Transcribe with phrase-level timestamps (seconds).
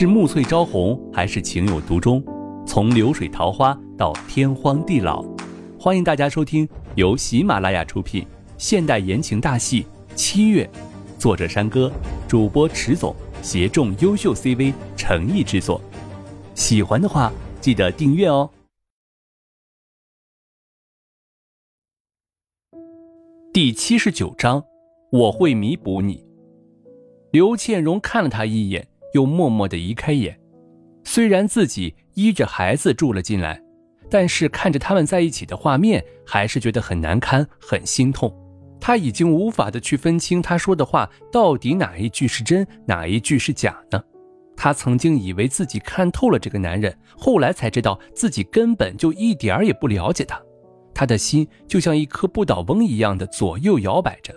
[0.00, 2.22] 是暮翠朝红，还是情有独钟？
[2.64, 5.24] 从流水桃花到天荒地老，
[5.76, 8.24] 欢迎大家收听由喜马拉雅出品
[8.56, 9.82] 现代言情大戏
[10.14, 10.64] 《七月》，
[11.20, 11.90] 作者山歌，
[12.28, 15.80] 主播迟总，协众优秀 CV 诚意制作。
[16.54, 18.48] 喜欢的话，记得订阅哦。
[23.52, 24.62] 第七十九章，
[25.10, 26.24] 我会弥补你。
[27.32, 30.38] 刘倩荣看了他一眼，又默默的移开眼。
[31.04, 33.60] 虽然自己依着孩子住了进来，
[34.10, 38.34] 但是看着他们在一起的画面，还是觉得很难堪，很心痛。
[38.80, 44.02] 他已经无法的去分清他说的话到底哪一句是真，哪一句是假呢？
[44.56, 50.40] 他曾经以为自己看透了这个男人，后来才知道自己根本就一点儿也不了解他。
[50.94, 54.34] 他的心就像一颗不倒翁一样的左右摇摆着。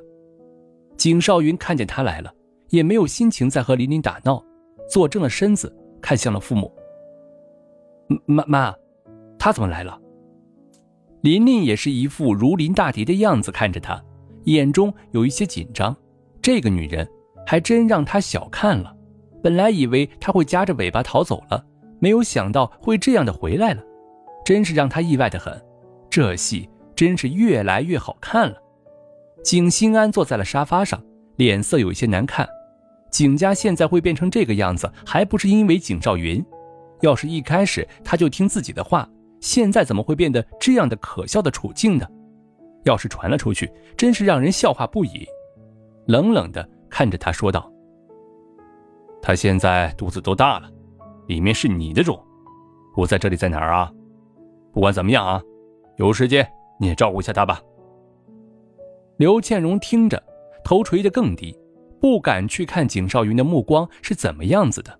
[0.98, 2.32] 景少云看见他来了。
[2.72, 4.42] 也没有心情再和琳琳打闹，
[4.92, 6.70] 坐正了身子，看向了父母。
[8.26, 8.76] 妈妈，
[9.40, 9.98] 他怎么来了？
[11.22, 14.04] 琳琳也是一副如临大敌的样子看着他，
[14.44, 15.96] 眼中有一些紧张。
[16.42, 17.10] 这个女人
[17.46, 18.94] 还真让他小看了。
[19.42, 21.66] 本来以为他会夹着尾巴逃走了，
[22.00, 23.82] 没有想到会这样的回来了，
[24.44, 25.58] 真是让他意外的很。
[26.10, 28.58] 这戏真是越来越好看了。
[29.42, 31.02] 景心安坐在了沙发上，
[31.38, 32.46] 脸色有一些难看。
[33.12, 36.44] 景家现在会变成这个样子，还不是因为景少云？
[37.02, 39.08] 要是一开始他就听自己的话，
[39.40, 42.08] 现在怎么会变得这样的可笑的处境呢？
[42.84, 45.28] 要是传了出去，真是让人笑话不已。
[46.08, 47.72] 冷冷的看着他说道
[49.22, 50.70] ：“他现在肚子都大了，
[51.28, 52.20] 里面是你的种，
[52.96, 53.92] 我在这里在哪儿啊？
[54.72, 55.42] 不管怎么样啊，
[55.98, 57.62] 有时间你也照顾一下他吧。”
[59.18, 60.22] 刘倩荣听着，
[60.64, 61.56] 头垂得更低。
[62.02, 65.00] 不敢去看景少云的目光是怎么样子的，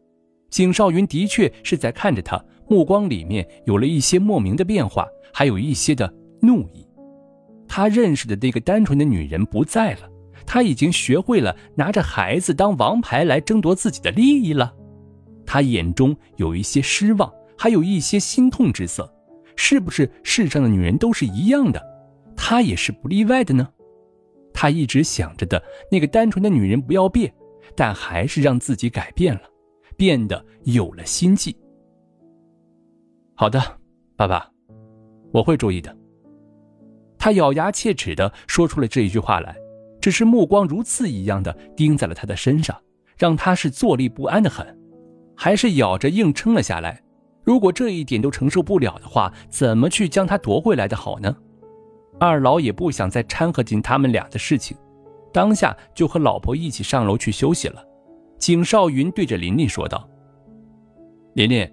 [0.52, 6.88] 景少云的确是在看着他，目光里面有了一些莫名的变化，还有一些的怒意。
[7.68, 10.02] 他认识的那个单纯的女人不在了，
[10.46, 14.72] 他已经学会了拿着孩子当王牌来争夺自己的利益了。
[15.44, 19.12] 他眼中有一些失望，还有一些心痛之色。
[19.56, 21.82] 是不是世上的女人都是一样的？
[22.36, 23.68] 他也是不例外的呢？
[24.62, 27.34] 他一直想着的那个单纯的女人不要变，
[27.76, 29.42] 但还是让自己改变了，
[29.98, 31.58] 变得有了心计。
[33.34, 33.60] 好的，
[34.16, 34.48] 爸爸，
[35.32, 35.98] 我会注意的。
[37.18, 39.56] 他咬牙切齿的说出了这一句话来，
[40.00, 42.80] 只是目光如刺一样的盯在了他的身上，
[43.18, 44.80] 让他是坐立不安的很，
[45.36, 47.02] 还是咬着硬撑了下来。
[47.44, 51.36] 如果这一点都承受不了的话，怎么去将他夺回来的好呢？
[52.22, 54.78] 二老也不想再掺和进他们俩的事情，
[55.34, 57.84] 当下就和老婆一起上楼去休息了。
[58.38, 60.08] 景少云对着琳琳说道
[61.34, 61.68] ：“琳琳，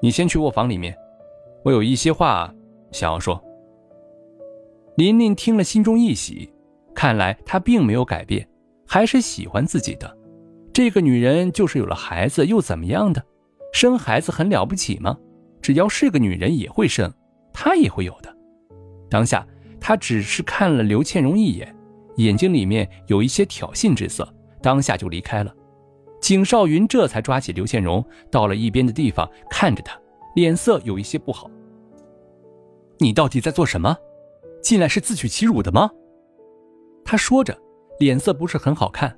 [0.00, 0.96] 你先去卧房里面，
[1.62, 2.50] 我有一些话
[2.90, 3.38] 想要说。”
[4.96, 6.50] 琳琳听了，心中一喜，
[6.94, 8.48] 看来她并没有改变，
[8.88, 10.16] 还是喜欢自己的。
[10.72, 13.22] 这个女人就是有了孩子又怎么样的？
[13.74, 15.18] 生孩子很了不起吗？
[15.60, 17.12] 只要是个女人也会生，
[17.52, 18.34] 她也会有的。
[19.10, 19.46] 当下。
[19.88, 21.72] 他只是看了刘倩蓉一眼，
[22.16, 24.28] 眼睛里面有一些挑衅之色，
[24.60, 25.54] 当下就离开了。
[26.20, 29.96] 景少云这才抓起刘倩蓉，到了一边的地方，看着他，
[30.34, 31.48] 脸色有一些不好。
[32.98, 33.96] 你到底在做什么？
[34.60, 35.88] 进来是自取其辱的吗？
[37.04, 37.56] 他说着，
[38.00, 39.16] 脸色不是很好看。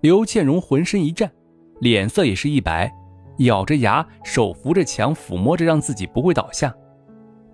[0.00, 1.30] 刘倩蓉浑身一颤，
[1.80, 2.90] 脸色也是一白，
[3.40, 6.74] 咬着牙，手扶着墙，抚摸着，让自己不会倒下。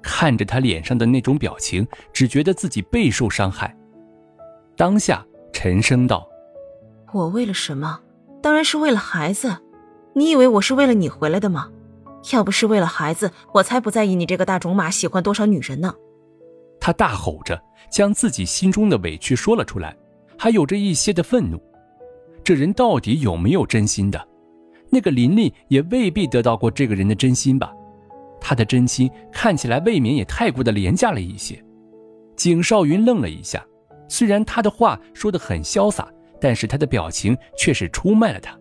[0.02, 3.74] 看着他脸上的那种表情，只觉得自己备受伤害。
[4.76, 6.28] 当下沉声道
[7.12, 8.00] ：“我为了什么？
[8.42, 9.56] 当然是为了孩子。
[10.14, 11.70] 你以为我是为了你回来的吗？
[12.32, 15.94] 要不是为了孩子，我才不在意你这个大种马喜欢多少女人呢。”
[16.80, 19.96] 他大吼着，将自己心中的委屈说了出来，
[20.36, 21.62] 还有着一些的愤怒。
[22.42, 24.28] 这人到底有没有真心的？
[24.90, 27.72] 那个琳琳也未必得到过这个人的真心吧。
[28.42, 31.62] 他的真心看起来未免也太过的廉价了一些。
[32.36, 33.64] 景少云愣了一下，
[34.08, 36.08] 虽然他的话说得很潇洒，
[36.40, 38.58] 但是他的表情却是出卖了他。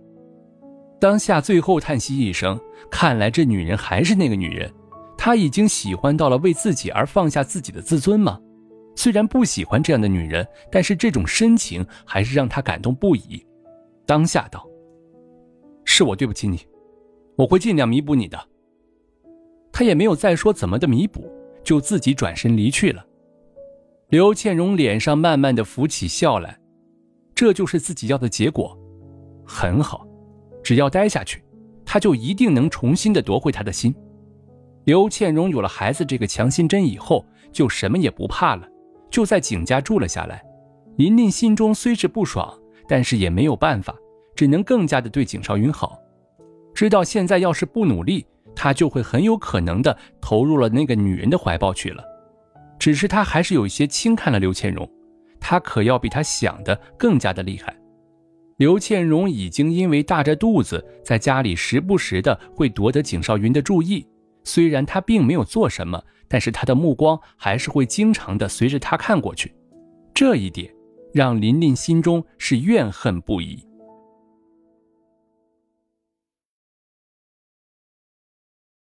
[1.00, 2.60] 当下最后叹息一声，
[2.92, 4.72] 看来这女人还是那个女人，
[5.18, 8.40] 他已经喜欢到了为自己而放下自己的自尊吗？
[8.96, 13.44] 虽然不喜欢这样的女人，但是这种深情还是让他感动不已。
[14.06, 14.68] 当下道
[15.86, 16.60] ：“是我对不起你，
[17.38, 18.38] 我会尽量弥补你的。”
[19.82, 21.28] 他也没有再说怎么的弥补，
[21.64, 23.04] 就自己转身离去了。
[24.10, 26.60] 刘倩荣脸上慢慢的浮起笑来，
[27.34, 28.78] 这就是自己要的结果，
[29.44, 30.06] 很好，
[30.62, 31.44] 只要待下去，
[31.84, 33.92] 他就一定能重新的夺回他的心。
[34.84, 38.70] 刘倩荣有了孩子这个强心针以后，就什么也不怕了，
[39.10, 40.44] 就在景家住了下来。
[40.98, 42.56] 琳琳心中虽是不爽，
[42.88, 43.96] 但是也没有办法，
[44.36, 45.98] 只能更加的对景少云好。
[46.72, 52.04] 知道现在要是不努力，他就会很有可能的投入了那个女人的怀抱去了。
[52.80, 54.90] 只是他还是有一些轻看了刘倩荣，
[55.40, 57.76] 他可要比他想的更加的厉害。
[58.58, 64.08] 刘倩荣已经因为大着肚子，在家里时不时的会夺得景少云的注意。
[64.44, 69.54] 虽然他并没有做什么，但是他的目光还是会经常的随着他看过去。
[70.14, 70.72] 这一点
[71.14, 73.64] 让琳琳心中是怨恨不已。